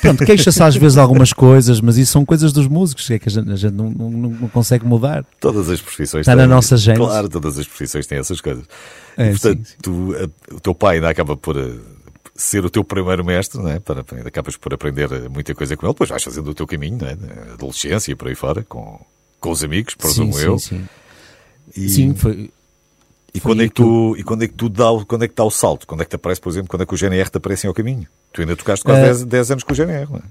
[0.00, 3.28] Pronto, queixa-se às vezes de algumas coisas, mas isso são coisas dos músicos, é que
[3.28, 5.24] a gente, a gente não, não, não consegue mudar.
[5.40, 7.00] Todas as profissões Está na têm- nossa gênese.
[7.04, 8.64] Claro, todas as profissões têm essas coisas.
[9.16, 9.76] É, E, portanto, sim, sim.
[9.82, 11.74] tu, a- o teu pai ainda acaba por eh,
[12.34, 13.78] ser o teu primeiro mestre, não é?
[13.78, 16.66] Para, ainda acabas por aprender eh, muita coisa com ele, depois vais fazendo o teu
[16.66, 17.14] caminho, não é?
[17.14, 19.00] Na adolescência e por aí fora, com,
[19.38, 20.58] com os amigos, presumo sim, eu.
[20.58, 20.88] Sim,
[21.72, 21.82] sim.
[21.84, 22.50] E, Sim, foi.
[23.34, 25.34] E, quando é que tu, e quando é que tu dá, o- quando é que
[25.34, 25.86] dá o salto?
[25.86, 27.74] Quando é que te aparece, por exemplo, quando é que o GNR te aparece ao
[27.74, 28.06] caminho?
[28.32, 30.22] Tu ainda tocaste quase Eh, 10 10 anos com o GNR, não é?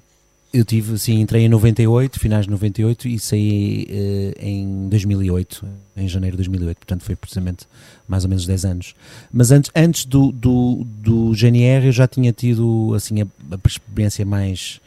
[0.54, 5.66] Eu tive, assim, entrei em 98, finais de 98 e saí eh, em 2008,
[5.98, 7.68] em janeiro de 2008, portanto foi precisamente
[8.08, 8.96] mais ou menos 10 anos.
[9.32, 14.26] Mas antes, antes do, do, do GNR eu já tinha tido, assim, a, a experiência
[14.26, 14.80] mais,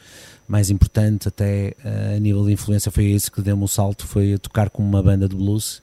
[0.48, 4.32] mais importante até eh, a nível de influência, foi isso que deu-me o salto, foi
[4.34, 5.82] a tocar com uma banda de blues,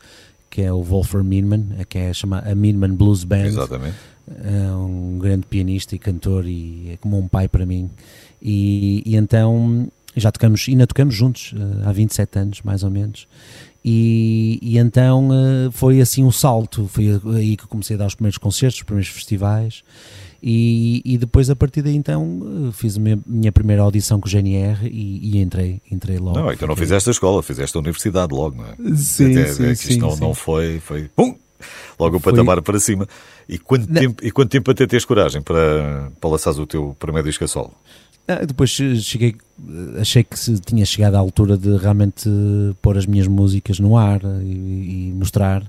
[0.49, 3.95] que é o Wolfram Minman, que é chama a Minman Blues Band Exatamente.
[4.43, 7.89] é um grande pianista e cantor e é como um pai para mim.
[8.41, 13.27] E, e então já tocamos, ainda tocamos juntos eh, há 27 anos, mais ou menos.
[13.86, 18.15] E, e então eh, foi assim um salto, foi aí que comecei a dar os
[18.15, 19.83] primeiros concertos, os primeiros festivais.
[20.41, 24.28] E, e depois a partir daí então eh, fiz a minha, minha primeira audição com
[24.28, 26.38] o GNR e, e entrei, entrei logo.
[26.39, 28.95] Não, então não Fiquei- fizeste a escola, fizeste a universidade logo, não é?
[28.95, 30.21] Sim, Até- sim, é que isto sim, não, sim.
[30.21, 31.36] não foi, foi pum,
[32.00, 33.08] logo o Foi- patamar para cima.
[33.50, 34.00] E quanto, Não.
[34.02, 37.47] tempo, e quanto tempo até teres coragem para, para lançares o teu primeiro disco a
[37.47, 37.71] solo?
[38.28, 39.36] Ah, Depois eh, cheguei,
[39.67, 42.30] eh, achei que se tinha chegado à altura de realmente
[42.82, 45.63] pôr as minhas músicas no ar e, e mostrar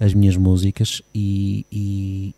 [0.00, 2.34] as minhas músicas e, e,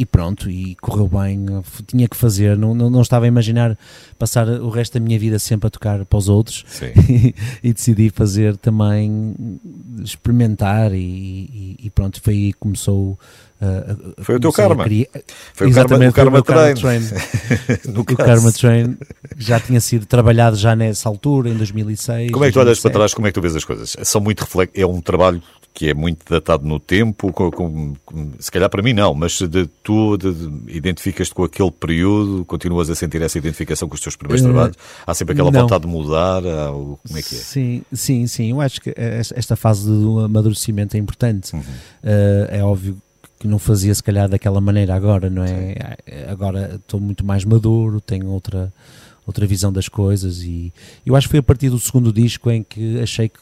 [0.00, 1.44] e pronto, e correu bem,
[1.86, 3.76] tinha que fazer, não, não, não estava a imaginar
[4.18, 6.86] passar o resto da minha vida sempre a tocar para os outros Sim.
[7.62, 9.34] e decidi fazer também,
[10.02, 13.18] experimentar e, e- e pronto, foi aí que começou
[13.60, 14.84] a- Foi o teu karma.
[14.84, 16.42] criar- Foi o Karma, o Exatamente, foi karma
[16.74, 17.02] Train.
[18.00, 18.04] O.
[18.04, 18.96] Karma Train
[19.36, 22.30] já tinha sido trabalhado já nessa altura, em 2006.
[22.30, 22.92] Como é que tu olhas para 2007.
[22.92, 23.14] trás?
[23.14, 23.96] Como é que tu vês as coisas?
[24.04, 24.46] São muito.
[24.74, 25.42] É um trabalho
[25.72, 29.38] que é muito datado no tempo, com, com- com- se calhar para mim não, mas
[29.38, 34.00] de, tu de- de- identificas-te com aquele período, continuas a sentir essa identificação com os
[34.00, 34.76] teus primeiros Eh, trabalhos?
[35.06, 35.60] Há sempre aquela não.
[35.60, 36.38] vontade de mudar?
[36.44, 37.38] Há como é que é?
[37.38, 38.50] Sim, sim, sim.
[38.50, 41.54] Eu acho que es- esta fase do amadurecimento é importante.
[41.54, 41.62] Uhum.
[42.02, 42.96] Eh, é óbvio
[43.40, 45.74] que não fazia se calhar daquela maneira agora, não é?
[46.28, 48.70] Agora estou muito mais maduro, tenho outra,
[49.26, 50.70] outra visão das coisas e
[51.06, 53.40] eu acho que foi a partir do segundo disco em que achei que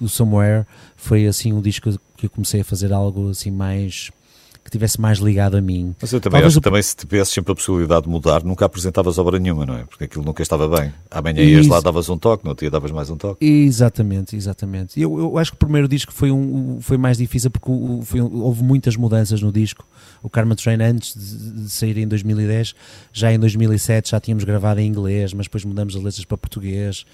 [0.00, 4.10] o Somewhere foi assim um disco que eu comecei a fazer algo assim mais
[4.66, 5.94] que tivesse mais ligado a mim.
[6.00, 8.42] Mas eu também Talvez acho o- que também se tivesse sempre a possibilidade de mudar,
[8.44, 9.84] nunca apresentavas obra nenhuma, não é?
[9.84, 10.92] Porque aquilo nunca estava bem.
[11.10, 11.84] Amanhã ias lá, Isso.
[11.84, 13.44] davas um toque, no outro dia davas mais um toque.
[13.46, 15.00] Exatamente, exatamente.
[15.00, 17.70] Eu, eu acho que o primeiro disco foi, um, foi mais difícil porque
[18.04, 19.86] foi- houve muitas mudanças no disco.
[20.22, 22.74] O Karma Train, antes de, de sair em 2010,
[23.12, 27.04] já em 2007 já tínhamos gravado em inglês, mas depois mudamos as letras para português.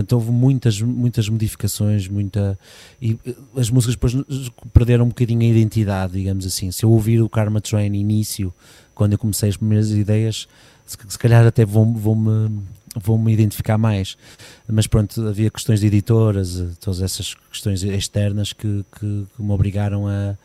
[0.00, 2.58] Portanto, houve muitas, muitas modificações, muita.
[3.02, 4.16] E eh, as músicas depois
[4.72, 6.70] perderam um bocadinho a identidade, digamos assim.
[6.70, 8.52] Se eu ouvir o Karma Train início,
[8.94, 10.48] quando eu comecei as primeiras ideias,
[10.86, 12.60] se, se calhar até vou- vou-me
[12.96, 14.16] vou-me identificar mais.
[14.66, 19.50] Mas pronto, havia questões de editoras, eh, todas essas questões externas que, que, que me
[19.52, 20.36] obrigaram a.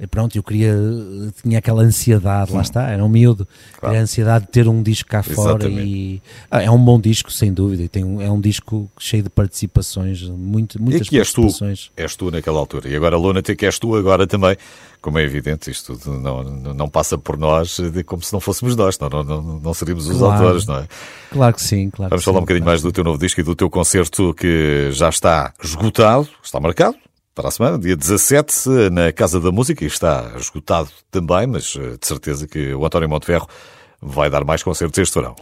[0.00, 3.46] e Pronto, eu queria, eh, tinha aquela ansiedade, lá está, era um miúdo,
[3.78, 3.94] Claro.
[3.94, 5.86] era a ansiedade de ter um disco cá fora Exatamente.
[5.86, 9.22] e ah, é um bom disco, sem dúvida, e tem um, é um disco cheio
[9.22, 11.42] de participações, muito, muitas aqui és tu.
[11.42, 11.90] participações.
[11.96, 12.88] És tu naquela altura.
[12.88, 14.56] E agora, Lunatic, és tu agora também.
[15.02, 18.98] Como é evidente, isto tudo não, não, passa por nós como se não fôssemos nós,
[18.98, 20.42] não, não, não, não seríamos os Claro.
[20.42, 20.86] autores, não é?
[21.30, 23.40] Claro que sim, claro Vamos falar um sim, bocadinho claro mais do teu novo disco
[23.40, 26.96] e do teu concerto que já está esgotado, está marcado
[27.34, 31.96] para a semana, dia 17, na Casa da Música, e está esgotado também, mas eh,
[32.00, 33.46] de certeza que o António Monteferro
[34.00, 35.36] vai dar mais concertos este verão.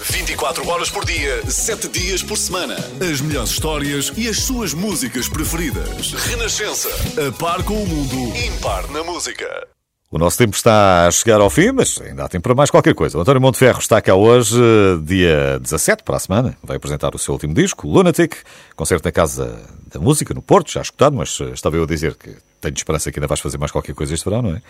[0.00, 2.76] 24 horas por dia, 7 dias por semana.
[3.00, 6.12] As melhores histórias e as suas músicas preferidas.
[6.12, 6.88] Renascença.
[7.26, 9.75] A par com o mundo, impar na música.
[10.16, 12.94] O nosso tempo está a chegar ao fim, mas ainda há tempo para mais qualquer
[12.94, 13.18] coisa.
[13.18, 16.56] O António Monteferro está cá hoje, eh, dia 17, para a semana.
[16.62, 18.34] Vai apresentar o seu último disco, Lunatic,
[18.74, 19.60] concerto na Casa
[19.92, 23.12] da Música, no Porto, já escutado, mas eh, estava eu a dizer que tenho esperança
[23.12, 24.62] que ainda vais fazer mais qualquer coisa este verão, não é?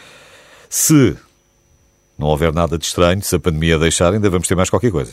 [0.69, 1.17] Se
[2.19, 5.13] não houver nada de estranho, se a pandemia deixar, ainda vamos ter mais qualquer coisa.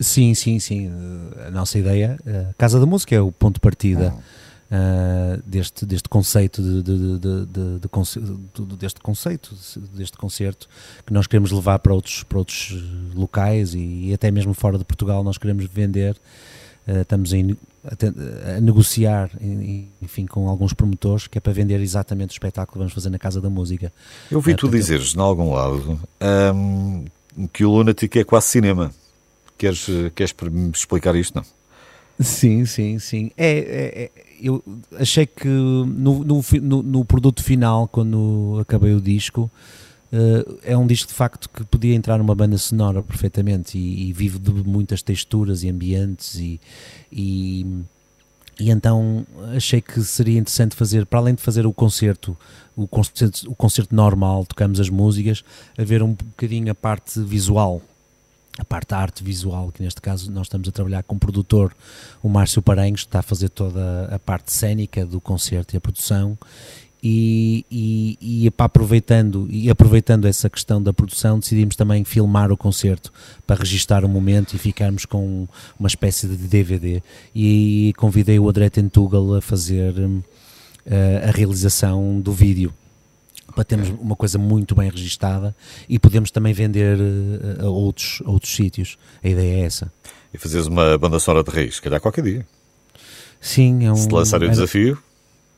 [0.00, 0.90] Sim, sim, sim.
[1.36, 4.14] Eh, A nossa ideia, a Casa da Música é o ponto de partida
[4.70, 8.20] eh, deste, deste conceito de, de- de- de- conce-
[8.78, 9.54] deste conceito,
[9.94, 10.68] deste concerto
[11.06, 12.74] que nós queremos levar para outros, para outros
[13.14, 16.16] locais e, até mesmo fora de Portugal nós queremos vender.
[16.86, 17.56] Eh, estamos em-
[18.56, 19.30] a, negociar,
[20.00, 23.18] enfim, com alguns promotores que é para vender exatamente o espetáculo que vamos fazer na
[23.18, 23.92] Casa da Música.
[24.30, 27.04] Eu vi É, tu dizeres, em algum lado, ahm,
[27.52, 28.90] que o Lunatic é quase cinema.
[29.58, 30.34] Queres, eh, queres
[30.74, 31.34] explicar isto?
[31.36, 31.44] Não.
[32.20, 33.30] Sim, sim, sim.
[33.36, 34.62] É, é- é- eu
[34.98, 36.42] achei que no, no,
[36.82, 39.50] no- produto final, quando acabei o disco,
[40.12, 44.12] eh, é um disco de facto que podia entrar numa banda sonora perfeitamente e, e
[44.12, 46.60] vive de muitas texturas e ambientes e,
[47.10, 47.66] e,
[48.60, 52.36] e então achei que seria interessante fazer, para além de fazer o concerto,
[52.76, 55.42] o concerto, o concerto normal, tocamos as músicas,
[55.78, 57.80] haver um bocadinho a parte visual,
[58.58, 61.74] a parte da arte visual, que neste caso nós estamos a trabalhar com o produtor,
[62.22, 65.80] o Márcio Paranhos, que está a fazer toda a parte cénica do concerto e a
[65.80, 66.38] produção.
[67.06, 73.12] E, e, e aproveitando, e aproveitando essa questão da produção, decidimos também filmar o concerto
[73.46, 75.46] para registar o momento e ficarmos com
[75.78, 77.02] uma espécie de DVD.
[77.34, 80.22] E convidei o André Tentugal a fazer hum,
[81.28, 82.72] a realização do vídeo
[83.54, 85.54] para termos uma coisa muito bem registada
[85.88, 88.98] e podemos também vender eh, a outros, a outros sítios.
[89.22, 89.92] A ideia é essa.
[90.32, 92.46] E fazeres uma banda sonora de raiz, se calhar qualquer dia.
[93.40, 93.96] Sim, é um.
[93.96, 94.98] Se te lançarem o é- desafio,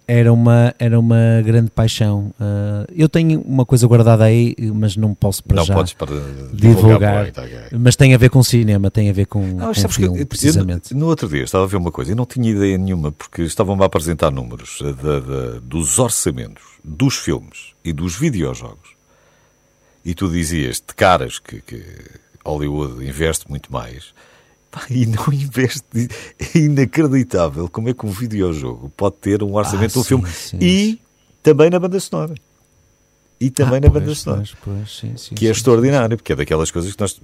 [0.08, 2.32] era uma, era uma grande paixão.
[2.40, 6.14] Ah, eu tenho uma coisa guardada aí, mas não posso para não já podes para
[6.52, 7.28] divulgar.
[7.28, 7.42] ok.
[7.78, 10.92] Mas tem a ver com cinema, tem a ver com, Não, com filme, eu- precisamente.
[10.92, 13.42] eu no outro dia estava a ver uma coisa e não tinha ideia nenhuma, porque
[13.42, 18.94] estavam-me a apresentar números eh, da- da- dos orçamentos dos filmes e dos videojogos.
[20.04, 21.82] E tu dizias de caras que, que
[22.44, 24.14] Hollywood investe muito mais.
[24.78, 26.08] Pá, E não investe.
[26.54, 30.28] É inacreditável como é que um videojogo pode ter um orçamento de um sim, filme.
[30.30, 30.98] sim, e
[31.42, 32.34] também na banda sonora.
[33.40, 35.58] E também Ah, na pois, banda sonora pois, pois, sim, sim, que é sim.
[35.58, 37.18] extraordinário, porque é daquelas coisas que nós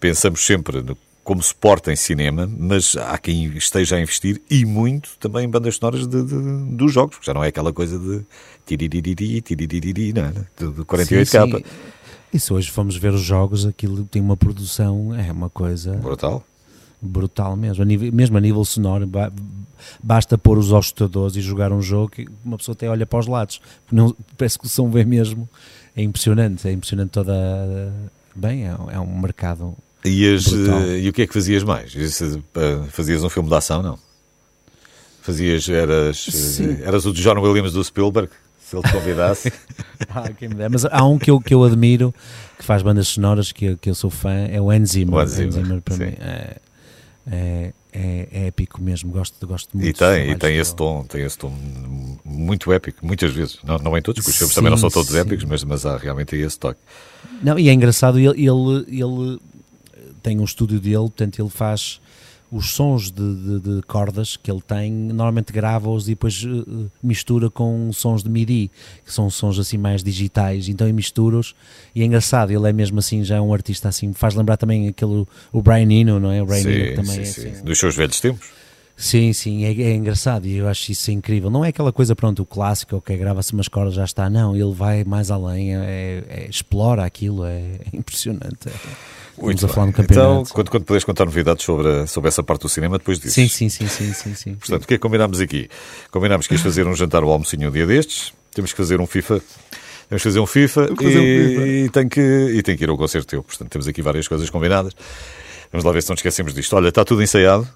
[0.00, 5.10] pensamos sempre no- como suporte em cinema, mas há quem esteja a investir e muito
[5.18, 8.20] também em bandas sonoras de- de- dos jogos, porque já não é aquela coisa de
[8.66, 10.32] tiriririri, tiriririri, não é?
[10.58, 11.26] Do, do 48K.
[11.26, 11.64] Sim, sim.
[12.32, 16.44] E se hoje fomos ver os jogos, aquilo tem uma produção, é uma coisa Brutal.
[17.06, 17.82] Brutal mesmo.
[17.82, 19.32] A nível, mesmo a nível sonoro, ba-
[20.02, 23.26] basta pôr os auscultadores e jogar um jogo que uma pessoa até olha para os
[23.26, 23.60] lados.
[23.90, 25.48] Não, parece que o som vem mesmo.
[25.96, 27.32] É impressionante, é impressionante toda.
[28.34, 29.74] Bem, é, é um mercado.
[30.04, 31.94] E, as, e o que é que fazias mais?
[31.96, 33.98] Eh, Fazias um filme de ação, não?
[35.22, 36.78] Fazias, eras, eh, Sim.
[36.82, 38.28] eras o de John Williams do Spielberg,
[38.60, 39.52] se ele te convidasse.
[40.10, 40.24] Ah.
[40.70, 42.14] Mas há um que eu, que eu admiro,
[42.58, 45.14] que faz bandas sonoras, que eu, que eu sou fã, é o Hans Zimmer.
[45.14, 46.04] O Hans Zimmer, para sim.
[46.06, 46.56] mim é,
[47.30, 49.88] é, é, é épico mesmo, gosto, gosto muito.
[49.88, 51.52] E tem, e tem esse tom, tem esse tom
[52.24, 53.58] muito épico, muitas vezes.
[53.64, 55.18] Não, não em todos, porque os filmes Sim, também não são todos sim.
[55.18, 56.80] épicos, mas, mas há realmente esse toque.
[57.42, 59.40] Não, e é engraçado, ele, ele, ele
[60.22, 62.00] tem um estúdio dele, portanto ele faz
[62.56, 66.86] os sons de, de- de cordas que ele tem, normalmente grava-os e depois eh, eh,
[67.02, 68.70] mistura com sons de MIDI,
[69.04, 71.54] que são sons assim mais digitais, então ele mistura-os
[71.94, 74.86] e é engraçado, ele é mesmo assim, já é um artista assim, faz lembrar também
[74.88, 76.40] aquele, o Brian Eno, não é?
[76.42, 77.48] O Brian Eno Sim, também sim, é sim.
[77.50, 78.48] assim, Dos seus velhos tempos.
[78.96, 81.50] Sim, sim, é, é engraçado e eu acho isso incrível.
[81.50, 84.30] Não é aquela coisa, pronto, o clássico, ok, grava-se umas cordas, já está.
[84.30, 87.58] Não, ele vai mais além, é, é- explora aquilo, é,
[87.92, 88.68] é impressionante.
[89.36, 90.54] Estamos a falar no Então, campeonato.
[90.54, 93.34] quando, quando puderes contar novidades sobre, sobre essa parte do cinema, depois disso.
[93.34, 94.54] Sim, sim, sim, sim, sim, sim.
[94.54, 95.68] Portanto, o que é que combinámos aqui?
[96.12, 99.06] Combinámos que ias fazer um jantar ou almocinho um dia destes, temos que fazer um
[99.08, 99.42] FIFA.
[100.08, 101.66] Temos que fazer um FIFA, que fazer um e, FIFA.
[101.66, 103.42] e tem que, e tem que ir ao concerto teu.
[103.42, 104.92] Portanto, temos aqui várias coisas combinadas.
[105.72, 106.76] Vamos lá ver se não esquecemos disto.
[106.76, 107.68] Olha, está tudo ensaiado.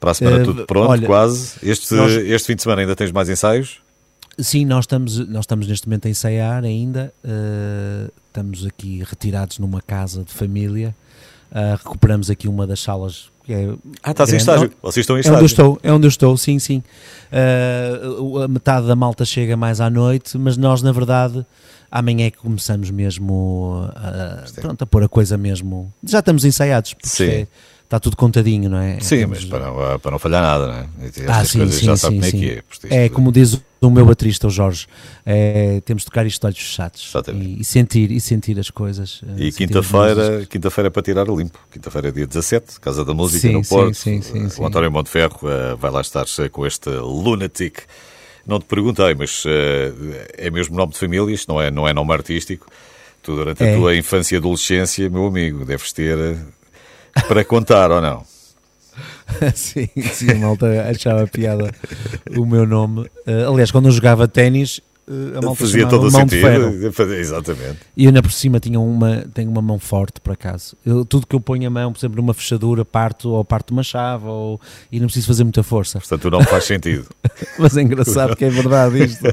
[0.00, 1.54] Para a semana Eh, tudo pronto, olha, quase.
[1.62, 3.78] Este, nós- este fim de semana ainda tens mais ensaios?
[4.38, 7.12] Sim, nós estamos, nós estamos neste momento a ensaiar ainda.
[7.24, 10.94] eh, estamos aqui retirados numa casa de família.
[11.50, 13.30] Ah, recuperamos aqui uma das salas.
[13.44, 14.70] Que é Ah, estás em estágio.
[14.82, 15.36] Vocês estão em É estágio.
[15.38, 16.82] onde eu estou, é onde eu estou, sim, sim.
[17.32, 21.44] Ah, a metade da malta chega mais à noite, mas nós, na verdade,
[21.90, 24.60] amanhã é que começamos mesmo a, Sim.
[24.60, 25.92] pronto, a pôr a coisa mesmo.
[26.04, 27.46] Já estamos ensaiados, porque é-
[27.88, 29.00] está tudo contadinho, não é?
[29.00, 31.06] Sim, mas para não, para não falhar nada, não é?
[31.06, 32.44] Estas Ah, sim, sim, já sim, é sim.
[32.46, 32.62] é.
[32.62, 34.86] Portanto, É isto- como diz o meu baterista, o Jorge,
[35.24, 39.22] é, temos de tocar isto de olhos fechados e, e sentir, e sentir as coisas.
[39.38, 41.58] eh, E quinta-feira, quinta-feira é para tirar a limpo.
[41.72, 43.94] Quinta-feira é dia 17, Casa da Música Sim, no sim, Porto.
[43.94, 44.64] sim, sim, o sim.
[44.64, 47.78] António Monteferro eh, vai lá estar eh, com este Lunatic.
[48.46, 49.92] Não te perguntei, mas eh,
[50.36, 52.66] é mesmo nome de família, isto não é, não é nome artístico.
[53.22, 53.76] Tu, durante a É.
[53.76, 56.36] tua infância e adolescência, meu amigo, deves ter eh,
[57.26, 58.22] para contar ou não?
[59.54, 61.70] sim, sim, a malta achava piada
[62.36, 63.08] o meu nome.
[63.26, 67.14] Eh, aliás, quando eu jogava ténis, eh, a malta Fazia todo o mão sentido.
[67.14, 67.78] Exatamente.
[67.96, 70.76] E eu ainda por cima tinha uma, tenho uma mão forte, por acaso.
[70.84, 73.82] Eu, tudo que eu ponho a mão, por exemplo, numa fechadura, parto ou parto uma
[73.82, 75.98] chave ou, e não preciso fazer muita força.
[75.98, 77.06] Portanto, o nome faz sentido.
[77.58, 79.24] Mas é engraçado que é verdade isto.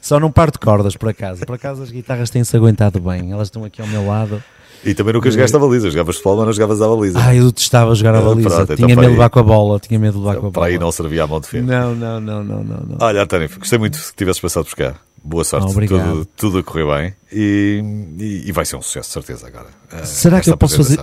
[0.00, 1.44] Só não parto cordas, por acaso.
[1.44, 3.32] Por acaso as guitarras têm-se aguentado bem.
[3.32, 4.42] Elas estão aqui ao meu lado.
[4.84, 5.90] E também nunca jogaste a baliza.
[5.90, 7.18] Jogavas futebol, mas não jogavas à baliza.
[7.20, 8.48] Ah, eu detestava jogar a Ah, baliza.
[8.48, 9.80] pronto, então tinha para medo de levar com a bola.
[9.80, 10.66] Tinha medo de levar com a Para bola.
[10.66, 11.66] aí não servia a mão de ferro.
[11.66, 12.80] Não, não, não, não, não.
[12.80, 12.96] não.
[13.00, 14.94] Olha, António, gostei muito que tivesses passado por cá.
[15.26, 17.82] Boa sorte, tudo, tudo a correr bem e,
[18.18, 19.68] e- e vai ser um sucesso, de certeza, agora.
[19.90, 21.00] eh, Será que eu posso fazer-.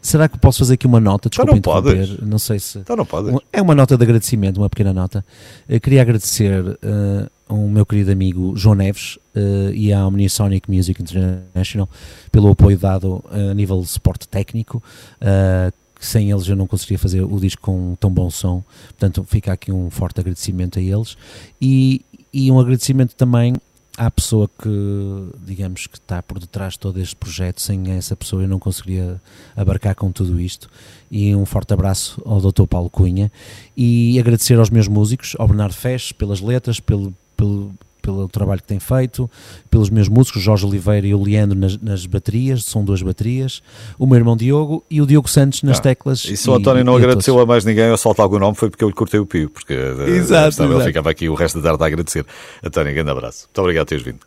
[0.00, 1.28] Será que posso fazer aqui uma nota?
[1.28, 1.96] Desculpa não interromper.
[2.06, 2.18] podes.
[2.20, 2.78] Não sei se.
[2.78, 3.34] Então não podes.
[3.52, 5.24] É uma nota de agradecimento, uma pequena nota.
[5.68, 11.00] Eu queria agradecer uh, ao meu querido amigo João Neves uh, e à Omnisonic Music
[11.00, 11.88] International
[12.32, 14.82] pelo apoio dado uh, a nível de suporte técnico.
[15.20, 18.62] uh, sem eles eu não conseguiria fazer o disco com tão bom som.
[18.88, 21.16] Portanto, fica aqui um forte agradecimento a eles.
[21.60, 23.54] E, e um agradecimento também
[23.96, 27.60] à pessoa que, digamos, que está por detrás de todo este projeto.
[27.62, 29.20] Sem essa pessoa eu não conseguiria
[29.56, 30.68] abarcar com tudo isto.
[31.10, 32.66] E um forte abraço ao Dr.
[32.66, 33.32] Paulo Cunha.
[33.76, 37.72] E agradecer aos meus músicos, ao Bernardo Fesch, pelas letras, pelo, pelo,
[38.02, 39.28] pelo trabalho que tem feito,
[39.70, 43.62] pelos meus músicos, Jorge Oliveira e o Leandro nas, nas baterias, são duas baterias,
[43.98, 46.24] o meu irmão Diogo e o Diogo Santos nas Ah, teclas.
[46.24, 47.44] E se o António não a agradeceu todos.
[47.44, 49.74] a mais ninguém ao saltar algum nome foi porque eu lhe cortei o pio, porque
[49.74, 50.88] eh, Exato, senão ele exato.
[50.90, 52.24] ficava aqui o resto da tarde a agradecer.
[52.64, 53.46] António, grande abraço.
[53.46, 54.20] Muito obrigado por teres vindo.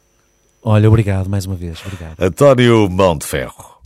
[0.62, 2.16] Olha, obrigado mais uma vez, obrigado.
[2.20, 3.80] António Mão de Ferro.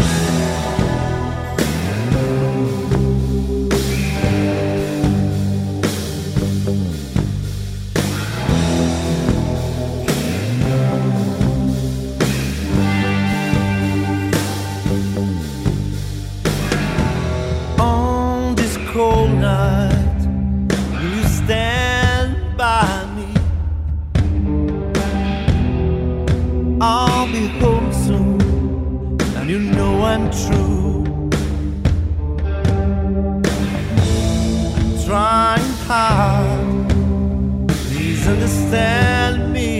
[35.95, 39.79] Hard, please understand me.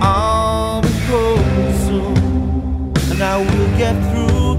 [0.00, 4.54] I'll be home soon and I will get through.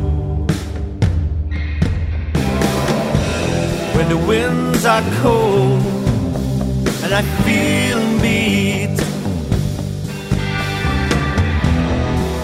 [3.95, 5.81] When the winds are cold
[7.03, 8.97] and I feel beat,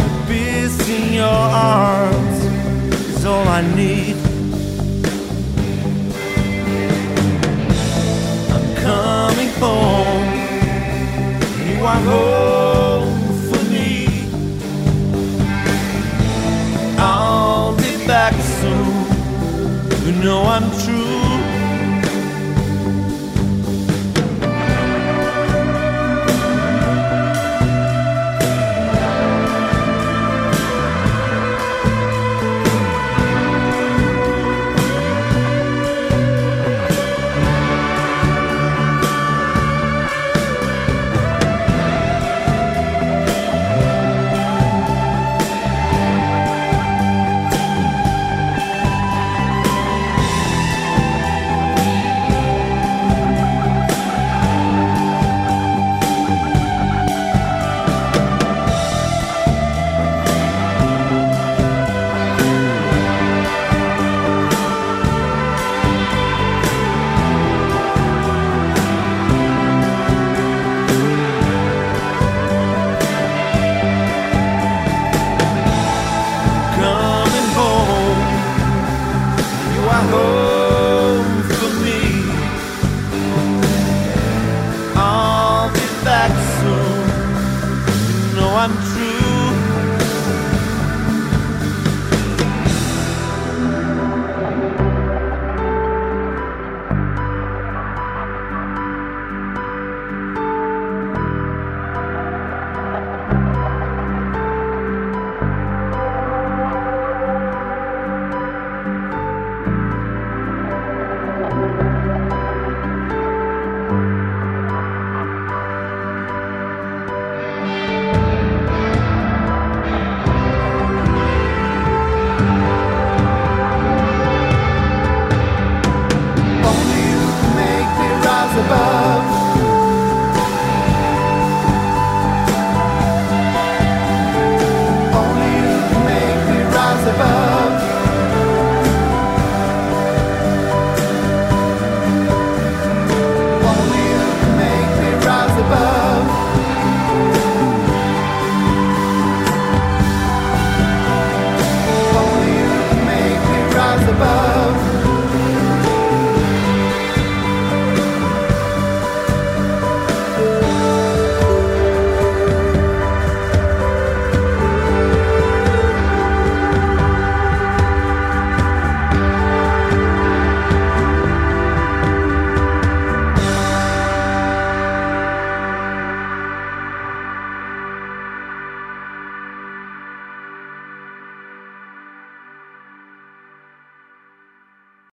[0.03, 1.41] the peace in your
[1.72, 2.39] arms
[3.15, 4.26] is all I need.
[9.60, 10.34] Home,
[11.68, 14.08] you are home for me.
[16.97, 20.05] I'll be back soon.
[20.05, 21.07] You know I'm true.